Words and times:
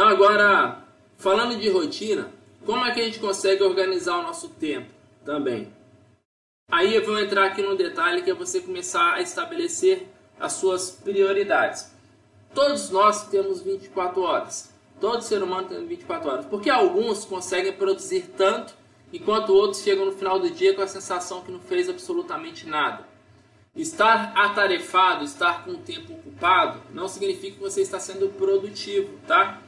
Então 0.00 0.08
agora, 0.08 0.82
falando 1.18 1.58
de 1.58 1.68
rotina, 1.68 2.32
como 2.64 2.82
é 2.86 2.90
que 2.90 3.02
a 3.02 3.04
gente 3.04 3.18
consegue 3.18 3.62
organizar 3.62 4.16
o 4.16 4.22
nosso 4.22 4.48
tempo 4.48 4.88
também? 5.26 5.70
Aí 6.72 6.94
eu 6.94 7.04
vou 7.04 7.20
entrar 7.20 7.44
aqui 7.44 7.60
no 7.60 7.76
detalhe 7.76 8.22
que 8.22 8.30
é 8.30 8.34
você 8.34 8.62
começar 8.62 9.12
a 9.12 9.20
estabelecer 9.20 10.06
as 10.40 10.54
suas 10.54 10.90
prioridades. 10.90 11.90
Todos 12.54 12.88
nós 12.88 13.28
temos 13.28 13.60
24 13.60 14.22
horas. 14.22 14.72
Todo 14.98 15.20
ser 15.20 15.42
humano 15.42 15.68
tem 15.68 15.86
24 15.86 16.30
horas. 16.30 16.46
Porque 16.46 16.70
alguns 16.70 17.26
conseguem 17.26 17.74
produzir 17.74 18.30
tanto, 18.38 18.72
enquanto 19.12 19.52
outros 19.52 19.82
chegam 19.82 20.06
no 20.06 20.12
final 20.12 20.38
do 20.38 20.48
dia 20.48 20.72
com 20.72 20.80
a 20.80 20.88
sensação 20.88 21.42
que 21.42 21.52
não 21.52 21.60
fez 21.60 21.90
absolutamente 21.90 22.66
nada. 22.66 23.06
Estar 23.76 24.32
atarefado, 24.34 25.26
estar 25.26 25.62
com 25.62 25.72
o 25.72 25.76
tempo 25.76 26.14
ocupado, 26.14 26.80
não 26.90 27.06
significa 27.06 27.56
que 27.56 27.62
você 27.62 27.82
está 27.82 28.00
sendo 28.00 28.30
produtivo, 28.30 29.18
tá? 29.26 29.60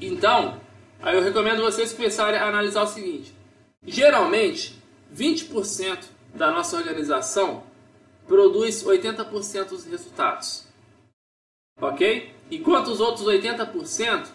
Então, 0.00 0.60
aí 1.00 1.16
eu 1.16 1.22
recomendo 1.22 1.62
vocês 1.62 1.92
começarem 1.92 2.38
a 2.38 2.46
analisar 2.46 2.82
o 2.82 2.86
seguinte: 2.86 3.34
geralmente, 3.84 4.78
20% 5.14 6.04
da 6.34 6.50
nossa 6.50 6.76
organização 6.76 7.62
produz 8.26 8.84
80% 8.84 9.68
dos 9.68 9.84
resultados. 9.84 10.66
Ok? 11.80 12.34
Enquanto 12.50 12.88
os 12.88 13.00
outros 13.00 13.26
80% 13.26 14.28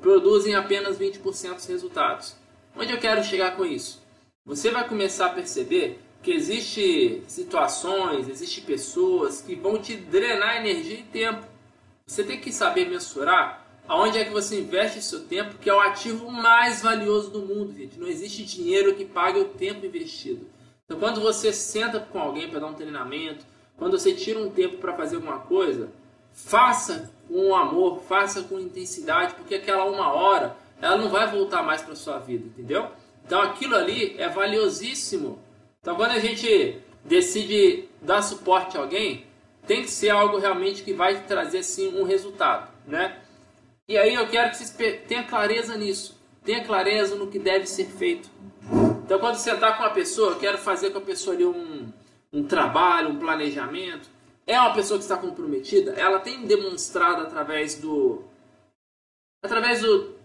produzem 0.00 0.54
apenas 0.54 0.98
20% 0.98 1.54
dos 1.54 1.66
resultados. 1.66 2.36
Onde 2.76 2.92
eu 2.92 2.98
quero 2.98 3.22
chegar 3.24 3.56
com 3.56 3.64
isso? 3.64 4.02
Você 4.44 4.70
vai 4.70 4.86
começar 4.88 5.26
a 5.26 5.30
perceber 5.30 6.00
que 6.22 6.30
existe 6.30 7.22
situações, 7.26 8.28
existe 8.28 8.60
pessoas 8.60 9.40
que 9.40 9.54
vão 9.54 9.78
te 9.78 9.96
drenar 9.96 10.56
energia 10.58 10.98
e 10.98 11.02
tempo. 11.02 11.46
Você 12.06 12.24
tem 12.24 12.40
que 12.40 12.52
saber 12.52 12.88
mensurar 12.88 13.67
aonde 13.88 14.18
é 14.18 14.24
que 14.24 14.30
você 14.30 14.60
investe 14.60 15.00
seu 15.00 15.24
tempo, 15.24 15.56
que 15.58 15.70
é 15.70 15.74
o 15.74 15.80
ativo 15.80 16.30
mais 16.30 16.82
valioso 16.82 17.30
do 17.30 17.40
mundo, 17.40 17.72
gente. 17.72 17.98
Não 17.98 18.06
existe 18.06 18.44
dinheiro 18.44 18.94
que 18.94 19.04
pague 19.04 19.40
o 19.40 19.46
tempo 19.46 19.86
investido. 19.86 20.46
Então, 20.84 21.00
quando 21.00 21.20
você 21.20 21.52
senta 21.52 21.98
com 21.98 22.18
alguém 22.18 22.48
para 22.48 22.60
dar 22.60 22.66
um 22.66 22.74
treinamento, 22.74 23.44
quando 23.76 23.98
você 23.98 24.12
tira 24.12 24.38
um 24.38 24.50
tempo 24.50 24.76
para 24.76 24.94
fazer 24.94 25.16
alguma 25.16 25.38
coisa, 25.38 25.90
faça 26.32 27.10
com 27.26 27.56
amor, 27.56 28.02
faça 28.02 28.42
com 28.42 28.60
intensidade, 28.60 29.34
porque 29.34 29.54
aquela 29.54 29.84
uma 29.86 30.12
hora 30.12 30.56
ela 30.80 30.96
não 30.96 31.08
vai 31.08 31.26
voltar 31.26 31.62
mais 31.62 31.82
para 31.82 31.96
sua 31.96 32.18
vida, 32.18 32.46
entendeu? 32.46 32.88
Então, 33.24 33.40
aquilo 33.40 33.74
ali 33.74 34.14
é 34.18 34.28
valiosíssimo. 34.28 35.38
Então, 35.80 35.96
quando 35.96 36.12
a 36.12 36.18
gente 36.18 36.78
decide 37.04 37.88
dar 38.02 38.22
suporte 38.22 38.76
a 38.76 38.80
alguém, 38.80 39.24
tem 39.66 39.82
que 39.82 39.90
ser 39.90 40.10
algo 40.10 40.38
realmente 40.38 40.82
que 40.82 40.92
vai 40.92 41.24
trazer 41.24 41.62
sim 41.62 41.94
um 41.98 42.04
resultado, 42.04 42.70
né? 42.86 43.18
E 43.88 43.96
aí 43.96 44.12
eu 44.12 44.28
quero 44.28 44.50
que 44.50 44.58
vocês 44.58 45.00
tenham 45.06 45.24
clareza 45.24 45.74
nisso. 45.74 46.14
Tenha 46.44 46.62
clareza 46.62 47.16
no 47.16 47.28
que 47.28 47.38
deve 47.38 47.66
ser 47.66 47.86
feito. 47.86 48.28
Então, 49.02 49.18
quando 49.18 49.36
você 49.36 49.52
está 49.52 49.72
com 49.72 49.82
uma 49.82 49.94
pessoa, 49.94 50.32
eu 50.32 50.38
quero 50.38 50.58
fazer 50.58 50.90
com 50.90 50.98
a 50.98 51.00
pessoa 51.00 51.34
ali 51.34 51.46
um, 51.46 51.90
um 52.30 52.44
trabalho, 52.44 53.08
um 53.08 53.18
planejamento. 53.18 54.10
É 54.46 54.60
uma 54.60 54.74
pessoa 54.74 54.98
que 54.98 55.04
está 55.04 55.16
comprometida. 55.16 55.92
Ela 55.92 56.20
tem 56.20 56.44
demonstrado 56.44 57.22
através 57.22 57.76
do. 57.76 58.22
Através 59.42 59.80
do. 59.80 60.18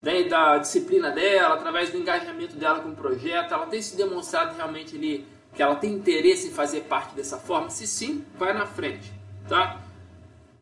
Da, 0.00 0.22
da 0.28 0.58
disciplina 0.58 1.10
dela, 1.10 1.56
através 1.56 1.90
do 1.90 1.98
engajamento 1.98 2.54
dela 2.54 2.80
com 2.80 2.90
o 2.90 2.96
projeto, 2.96 3.52
ela 3.52 3.66
tem 3.66 3.82
se 3.82 3.96
demonstrado 3.96 4.56
realmente 4.56 4.96
ali 4.96 5.26
que 5.52 5.62
ela 5.62 5.74
tem 5.74 5.92
interesse 5.92 6.46
em 6.46 6.52
fazer 6.52 6.82
parte 6.82 7.14
dessa 7.14 7.38
forma? 7.38 7.68
Se 7.70 7.86
sim, 7.88 8.24
vai 8.38 8.52
na 8.52 8.66
frente, 8.66 9.12
tá? 9.48 9.80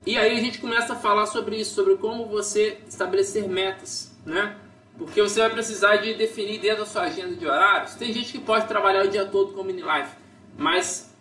E 0.06 0.16
aí 0.16 0.38
a 0.38 0.41
gente 0.41 0.58
começa 0.58 0.94
a 0.94 0.96
falar 0.96 1.27
sobre 1.27 1.56
isso, 1.56 1.74
sobre 1.74 1.96
como 1.96 2.27
você 2.27 2.78
estabelecer 2.88 3.48
metas, 3.48 4.10
né? 4.24 4.56
Porque 4.96 5.20
você 5.20 5.41
vai 5.41 5.50
precisar 5.50 5.96
de 5.96 6.14
definir 6.14 6.60
dentro 6.60 6.80
da 6.80 6.86
sua 6.86 7.02
agenda 7.02 7.36
de 7.36 7.46
horários. 7.46 7.94
Tem 7.94 8.12
gente 8.12 8.32
que 8.32 8.38
pode 8.38 8.66
trabalhar 8.66 9.04
o 9.04 9.08
dia 9.08 9.26
todo 9.26 9.52
com 9.52 9.62
mini 9.62 9.82
life, 9.82 10.16
mas 10.56 11.14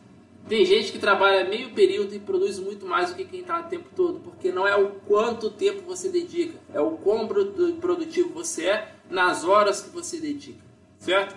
tem 0.48 0.66
gente 0.66 0.94
que 0.94 1.00
trabalha 1.00 1.48
meio 1.48 1.72
período 1.72 2.16
e 2.16 2.20
produz 2.20 2.58
muito 2.58 2.86
mais 2.86 3.10
do 3.10 3.16
que 3.16 3.26
quem 3.26 3.42
está 3.42 3.60
o 3.60 3.64
tempo 3.64 3.90
todo, 3.96 4.20
porque 4.22 4.52
não 4.52 4.66
é 4.66 4.76
o 4.76 4.92
quanto 5.06 5.50
tempo 5.50 5.82
você 5.82 6.08
dedica, 6.10 6.58
é 6.74 6.80
o 6.80 6.92
quão 6.92 7.28
produtivo 7.28 8.30
você 8.30 8.68
é 8.68 8.92
nas 9.10 9.44
horas 9.44 9.82
que 9.82 9.90
você 9.90 10.20
dedica, 10.20 10.64
certo? 10.98 11.36